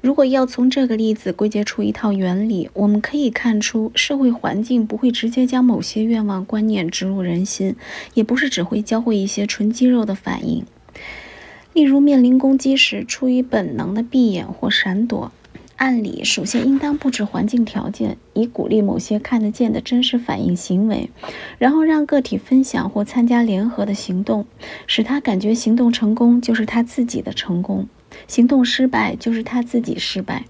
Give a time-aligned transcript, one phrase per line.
[0.00, 7.74] 如果要从这个例子归结出一套原理，我们可以看出，社会环境不会直接将某些愿望观念植入人心，
[8.14, 10.64] 也不是只会教会一些纯肌肉的反应。
[11.72, 15.32] 例如，面临攻击时，出于本能的闭眼或闪躲。
[15.76, 21.10] 按理，首先应当布置环境条件，以鼓励某些看得见的真实反应行为，
[21.58, 24.46] 然后让个体分享或参加联合的行动，
[24.86, 27.88] 使他感觉行动成功就是他自己的成功，
[28.26, 30.44] 行动失败就是他自己失败。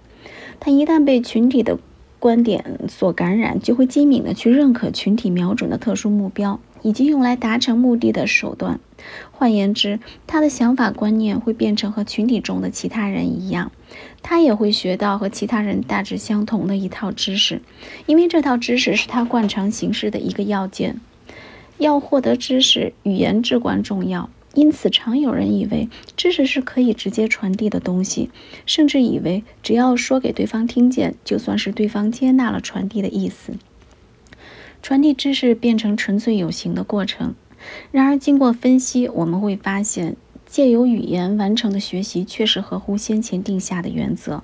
[0.60, 1.78] 他一旦被群体的
[2.18, 6.60] 观点所感染，就会机敏地去认可群体瞄准的特殊目标。
[6.82, 8.78] 以及用来达成目的的手段。
[9.32, 9.98] 换言之，
[10.28, 13.72] 他的想法观念会变成和群体中的其他人一样，
[14.22, 17.60] 他也会学到和其他人大致相同的一套知识，
[18.06, 21.00] 因为这套知识是他惯常行事的一个要件。
[21.78, 24.30] 要获得知识，语言至关重要。
[24.56, 28.30] 因此，常有人以为知识是可以直接传递的东西，
[28.64, 33.52] 甚至以为只要说给对方听见，就算是对方接纳了传递的意思。
[34.82, 37.34] 传递知识变成纯粹有形的过程。
[37.92, 44.42] 然而，经过分析，我们会发现，借由语言完成的学习确实合乎先前定下的原则。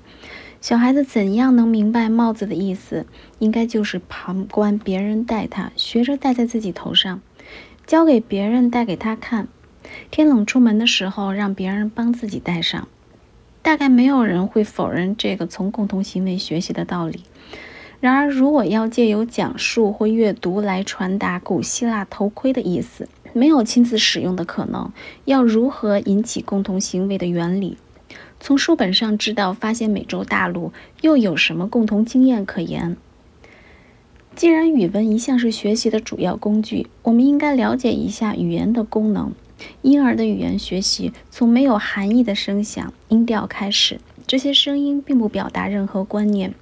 [0.60, 3.06] 小孩子怎样能明白帽子的意思？
[3.38, 7.22] 应该就是旁观别人戴它，学着戴在自己头上，
[7.86, 9.48] 教给别人戴给他看。
[10.10, 12.88] 天冷出门的时候，让别人帮自己戴上。
[13.62, 17.22] 大概没有人会否认这个从共同行为学习的道理。
[18.00, 24.90] 然而，如果要借由讲述或阅读来传达古希腊头盔的意思，没有亲自使用的可能。
[25.24, 27.78] 要如何引起共同行为的原理？
[28.40, 32.96] 从书本上知道发现美洲大陆，又有什么共同经验可言？
[34.34, 39.32] 既然语文一向是学习的主要工具，我们应该了解一下语言的功能。
[39.82, 46.54] 婴儿的语言学习从没有含义的声响、音调开始，这些声音并不表达任何观念。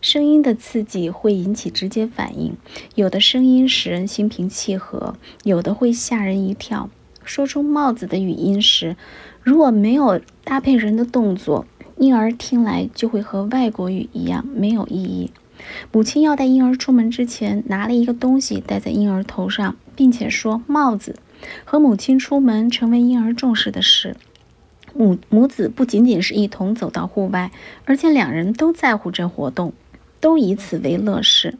[0.00, 2.54] 声音的刺激会引起直接反应，
[2.94, 6.90] 有的声音使人心平气和，有的会吓人一跳。
[7.24, 8.96] 说出帽子的语音时，
[9.42, 15.30] 如果没有搭配人的动作，婴儿听来就会和外国语一样没有意义。
[15.90, 21.16] 母亲要带婴儿出门之前，拿了一个东西戴在婴儿头上，并且说“帽子”，
[21.64, 24.16] 和母亲出门成为婴儿重视的事。
[24.94, 27.50] 母母子不仅仅是一同走到户外，
[27.84, 29.72] 而且两人都在乎这活动。
[30.20, 31.58] 都以此为乐事。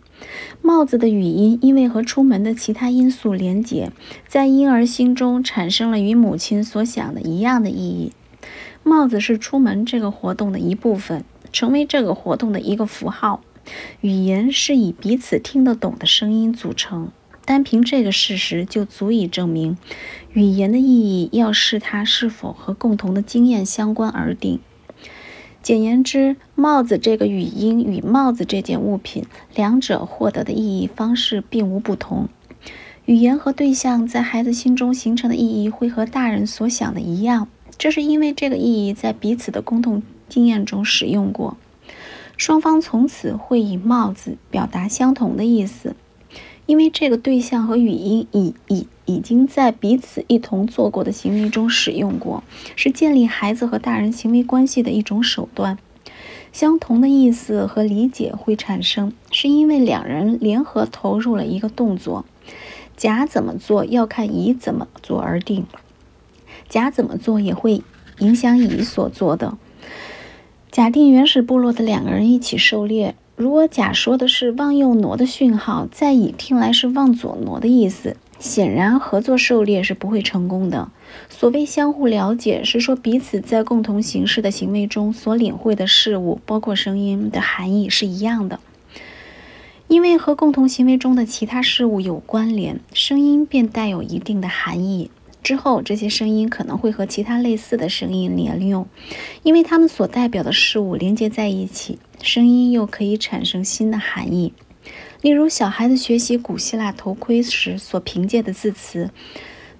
[0.62, 3.92] 帽子的语音因为和出门的其他因素连结，
[4.26, 8.12] 在婴儿心中产生了与母亲所想的一样的意义。
[8.82, 13.42] 帽子是出门这个活动的一部分，成为这个活动的一个符号。
[14.00, 17.10] 语言是以彼此听得懂的声音组成，
[17.44, 19.76] 单凭这个事实就足以证明，
[20.32, 24.60] 语言的意义要视它是否和共同的经验相关而定。
[25.62, 32.28] 简言之，帽子这个语音与帽子这件物品，两者获得的意义方式并无不同。
[33.06, 41.58] 语言和对象在孩子心中形成的意义会和大人所想的一样，这是因为这个意义在彼此的共同经验中使用过，
[42.38, 45.94] 双方从此会以帽子表达相同的意思。
[46.66, 52.42] 因为这个对象和语音已已已经在彼此一同做过的行为中使用过，
[52.74, 55.78] 是建立孩子和大人行为关系的一种手段。
[56.52, 62.24] 相同的意思和理解会产生，是因为两人联合投入了一个动作。
[62.96, 65.66] 甲怎么做要看乙怎么做而定，
[66.68, 67.82] 甲怎么做也会
[68.20, 69.58] 影响乙所做的。
[70.70, 73.16] 假定原始部落的两个人一起狩猎。
[73.36, 80.88] 如果甲说的是往右挪的讯号，在乙听来是往左挪的意思，显然合作狩猎是不会成功的。
[81.28, 88.60] 所谓相互了解，是说彼此在共同行事的行为中所领会的事物，包括声音的含义是一样的。
[89.88, 95.10] 因为和共同行为中的其他事物有关联，声音便带有一定的含义。
[95.44, 98.88] 之后，这些声音可能会和其他类似的声音连用，
[99.42, 104.54] 因为它们所代表的事物连接在一起，声音又可以产生新的含义。
[105.20, 109.10] 例如，小孩子学习古希腊头盔时所凭借的字词，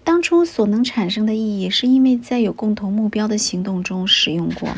[0.04, 4.68] 当初所能产生的意义，是因为在有共同目标的行动中使用过。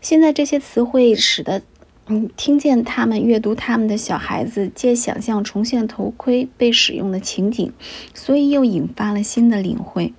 [0.00, 1.62] 现在，这些词汇使得。
[2.06, 7.72] 嗯，听见他们阅读他们的小孩子借想象重现头盔被使用的情景，
[8.12, 10.12] 所以又引发了新的领会。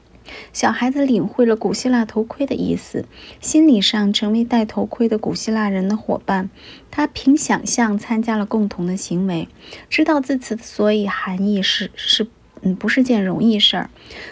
[0.51, 3.05] 小孩子领会了古希腊头盔的意思，
[3.39, 6.49] 心理上成为戴头盔的古希腊人的伙伴。
[6.89, 9.47] 他凭想象参加了共同的行为，
[9.87, 12.25] 知道字词所以含义是是
[12.63, 13.91] 嗯不是件容易事儿。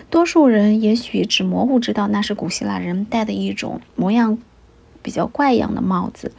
[0.09, 4.39] 多数人也许只模糊知道那是古希腊人戴的一种模样。
[5.03, 6.31] 比较怪样的帽子，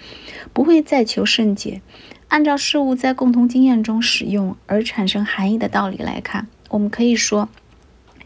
[0.52, 1.82] 不会再求甚解。
[2.28, 7.48] 按照事物在共同经验中使用而产生含义的道理来看，我们可以说，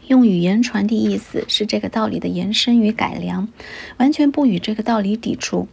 [0.07, 3.49] 用语言传递意思是这个道理的延伸与改良，
[3.97, 5.67] 完全不与这个道理抵触。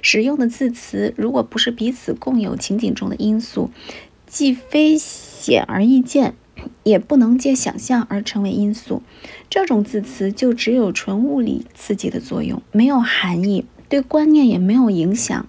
[0.00, 3.70] 使用的字词如果不是彼此共有情景中的因素，
[4.26, 6.34] 既非显而易见，
[6.84, 9.02] 也不能借想象而成为因素，
[9.50, 15.46] 这种字词就只有纯物理刺激的作用，没有含义，对观念也没有影响。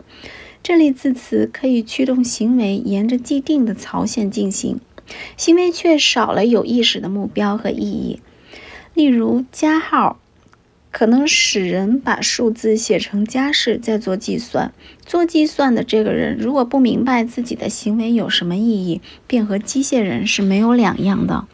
[0.62, 4.82] 这类字词可以驱动行为沿着既定的槽线进行，
[5.38, 8.20] 行为却少了有意识的目标和意义。
[8.94, 10.20] 例如，加号
[10.92, 14.74] 可能使人把数字写成加式再做计算。
[15.06, 21.48] 做计算的这个人如果不明白自己的行为有什么意义，便和机械人是没有两样的。